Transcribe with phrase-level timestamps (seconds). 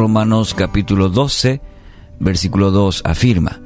[0.00, 1.60] Romanos capítulo 12,
[2.20, 3.60] versículo 2 afirma,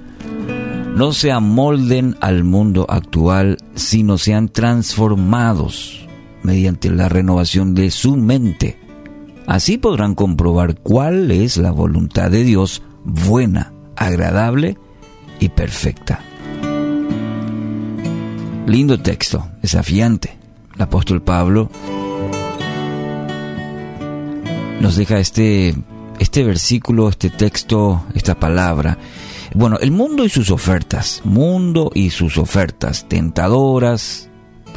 [0.97, 6.09] no se amolden al mundo actual, sino sean transformados
[6.43, 8.81] mediante la renovación de su mente.
[9.47, 14.77] Así podrán comprobar cuál es la voluntad de Dios buena, agradable
[15.39, 16.19] y perfecta.
[18.67, 20.37] Lindo texto, desafiante.
[20.75, 21.71] El apóstol Pablo
[24.81, 25.77] nos deja este,
[26.19, 28.99] este versículo, este texto, esta palabra.
[29.55, 34.29] Bueno, el mundo y sus ofertas, mundo y sus ofertas, tentadoras,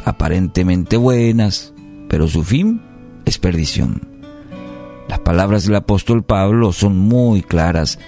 [0.04, 1.72] aparentemente buenas,
[2.08, 2.82] pero su fin
[3.24, 4.08] es perdición.
[5.08, 7.98] Las palabras del apóstol Pablo son muy claras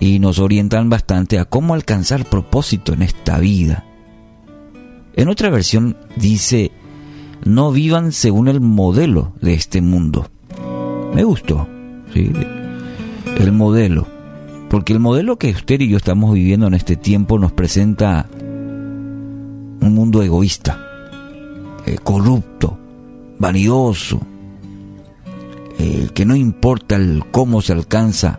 [0.00, 3.84] y nos orientan bastante a cómo alcanzar propósito en esta vida.
[5.14, 6.72] En otra versión dice,
[7.44, 10.28] no vivan según el modelo de este mundo.
[11.14, 11.68] Me gustó,
[12.14, 14.06] El modelo.
[14.68, 18.26] Porque el modelo que usted y yo estamos viviendo en este tiempo nos presenta
[19.82, 20.78] un mundo egoísta,
[21.84, 22.78] eh, corrupto,
[23.38, 24.20] vanidoso,
[25.78, 28.38] eh, que no importa el cómo se alcanza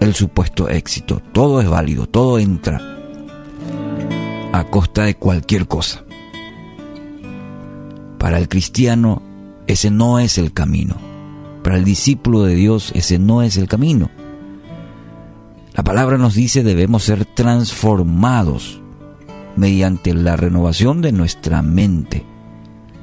[0.00, 1.22] el supuesto éxito.
[1.32, 2.80] Todo es válido, todo entra
[4.52, 6.02] a costa de cualquier cosa.
[8.18, 9.22] Para el cristiano
[9.66, 11.11] ese no es el camino.
[11.62, 14.10] Para el discípulo de Dios ese no es el camino.
[15.74, 18.80] La palabra nos dice debemos ser transformados
[19.56, 22.24] mediante la renovación de nuestra mente.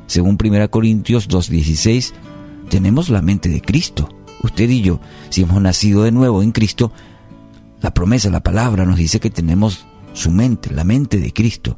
[0.07, 2.13] Según 1 Corintios 2.16,
[2.69, 4.09] tenemos la mente de Cristo.
[4.41, 4.99] Usted y yo,
[5.30, 6.91] si hemos nacido de nuevo en Cristo,
[7.81, 11.77] la promesa, la palabra nos dice que tenemos su mente, la mente de Cristo.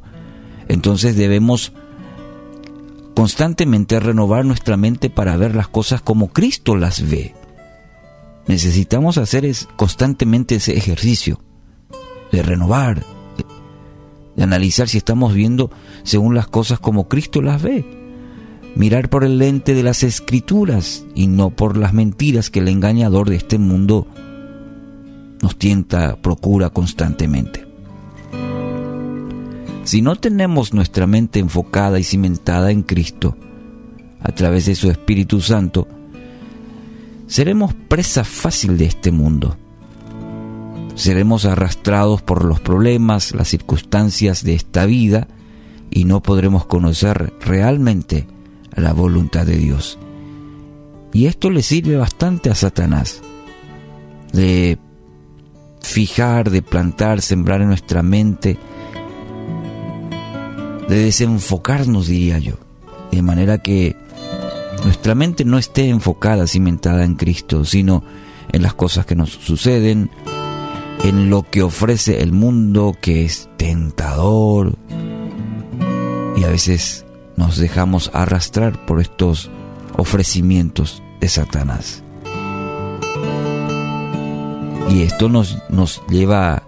[0.68, 1.72] Entonces debemos
[3.14, 7.34] constantemente renovar nuestra mente para ver las cosas como Cristo las ve.
[8.46, 11.40] Necesitamos hacer es, constantemente ese ejercicio
[12.32, 13.04] de renovar,
[14.36, 15.70] de analizar si estamos viendo
[16.02, 17.84] según las cosas como Cristo las ve.
[18.74, 23.28] Mirar por el lente de las escrituras y no por las mentiras que el engañador
[23.28, 24.06] de este mundo
[25.42, 27.71] nos tienta, procura constantemente.
[29.84, 33.36] Si no tenemos nuestra mente enfocada y cimentada en Cristo,
[34.20, 35.88] a través de su Espíritu Santo,
[37.26, 39.56] seremos presa fácil de este mundo.
[40.94, 45.26] Seremos arrastrados por los problemas, las circunstancias de esta vida
[45.90, 48.26] y no podremos conocer realmente
[48.76, 49.98] la voluntad de Dios.
[51.12, 53.20] Y esto le sirve bastante a Satanás,
[54.32, 54.78] de
[55.80, 58.58] fijar, de plantar, sembrar en nuestra mente,
[60.92, 62.54] de desenfocarnos, diría yo,
[63.10, 63.96] de manera que
[64.84, 68.04] nuestra mente no esté enfocada, cimentada en Cristo, sino
[68.52, 70.10] en las cosas que nos suceden,
[71.02, 74.76] en lo que ofrece el mundo que es tentador
[76.36, 79.50] y a veces nos dejamos arrastrar por estos
[79.96, 82.02] ofrecimientos de Satanás.
[84.90, 86.64] Y esto nos, nos lleva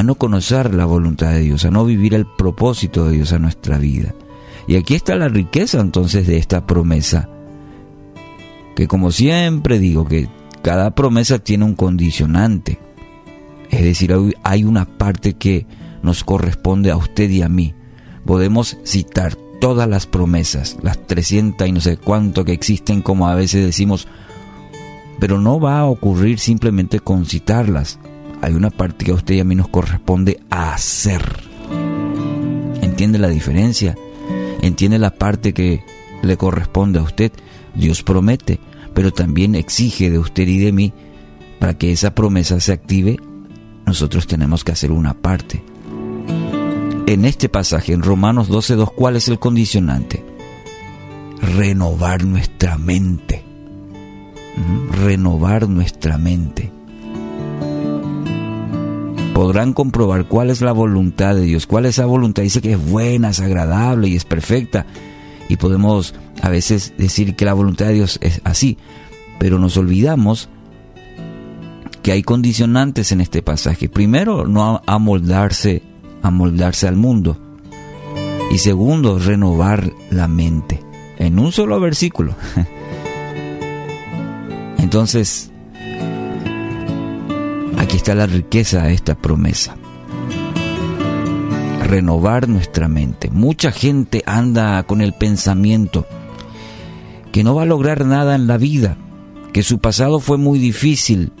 [0.00, 3.38] a no conocer la voluntad de Dios, a no vivir el propósito de Dios a
[3.38, 4.14] nuestra vida.
[4.66, 7.28] Y aquí está la riqueza entonces de esta promesa,
[8.74, 10.26] que como siempre digo, que
[10.62, 12.78] cada promesa tiene un condicionante.
[13.68, 15.66] Es decir, hay una parte que
[16.02, 17.74] nos corresponde a usted y a mí.
[18.24, 23.34] Podemos citar todas las promesas, las 300 y no sé cuánto que existen, como a
[23.34, 24.08] veces decimos,
[25.18, 27.98] pero no va a ocurrir simplemente con citarlas.
[28.42, 31.22] Hay una parte que a usted y a mí nos corresponde hacer.
[32.80, 33.96] ¿Entiende la diferencia?
[34.62, 35.82] ¿Entiende la parte que
[36.22, 37.32] le corresponde a usted?
[37.74, 38.60] Dios promete,
[38.94, 40.92] pero también exige de usted y de mí,
[41.58, 43.18] para que esa promesa se active,
[43.86, 45.62] nosotros tenemos que hacer una parte
[47.12, 50.24] en este pasaje, en Romanos 12.2, ¿cuál es el condicionante?
[51.40, 53.42] Renovar nuestra mente.
[54.92, 56.70] Renovar nuestra mente.
[59.40, 62.42] Podrán comprobar cuál es la voluntad de Dios, cuál es esa voluntad.
[62.42, 64.84] Dice que es buena, es agradable y es perfecta.
[65.48, 68.76] Y podemos a veces decir que la voluntad de Dios es así,
[69.38, 70.50] pero nos olvidamos
[72.02, 73.88] que hay condicionantes en este pasaje.
[73.88, 75.84] Primero, no amoldarse
[76.20, 77.38] amoldarse al mundo.
[78.52, 80.82] Y segundo, renovar la mente.
[81.16, 82.34] En un solo versículo.
[84.76, 85.49] Entonces,
[87.90, 89.74] aquí está la riqueza de esta promesa.
[91.82, 93.30] Renovar nuestra mente.
[93.32, 96.06] Mucha gente anda con el pensamiento
[97.32, 98.96] que no va a lograr nada en la vida,
[99.52, 101.32] que su pasado fue muy difícil,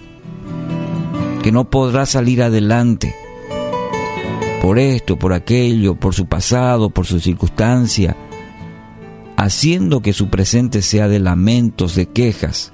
[1.44, 3.14] que no podrá salir adelante
[4.60, 8.16] por esto, por aquello, por su pasado, por su circunstancia,
[9.36, 12.72] haciendo que su presente sea de lamentos, de quejas,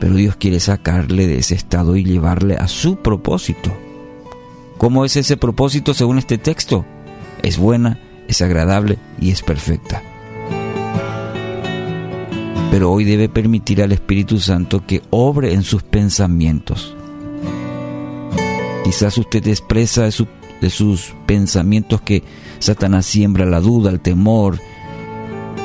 [0.00, 3.72] pero Dios quiere sacarle de ese estado y llevarle a su propósito.
[4.76, 6.84] ¿Cómo es ese propósito según este texto?
[7.42, 10.02] Es buena, es agradable y es perfecta.
[12.70, 16.94] Pero hoy debe permitir al Espíritu Santo que obre en sus pensamientos.
[18.84, 22.22] Quizás usted expresa de, sus pensamientos que
[22.58, 24.60] Satanás siembra la duda, el temor.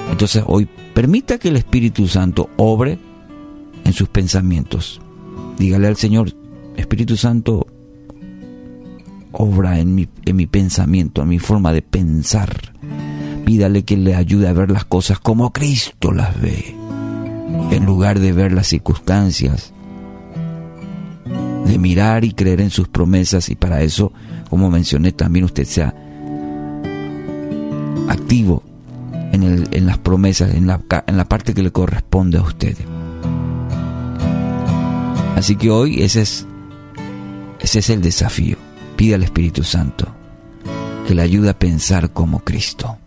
[0.10, 2.98] Entonces hoy permita que el Espíritu Santo obre
[3.84, 5.02] en sus pensamientos.
[5.58, 6.34] Dígale al Señor,
[6.76, 7.68] Espíritu Santo,
[9.32, 12.74] obra en mi, en mi pensamiento, en mi forma de pensar.
[13.46, 16.76] Pídale que le ayude a ver las cosas como Cristo las ve,
[17.72, 19.74] en lugar de ver las circunstancias,
[21.66, 24.14] de mirar y creer en sus promesas y para eso,
[24.50, 25.94] como mencioné, también usted sea
[28.08, 28.64] activo
[29.32, 32.78] en, el, en las promesas, en la, en la parte que le corresponde a usted.
[35.44, 36.48] Así que hoy ese es,
[37.60, 38.56] ese es el desafío.
[38.96, 40.08] Pide al Espíritu Santo
[41.06, 42.98] que le ayude a pensar como Cristo.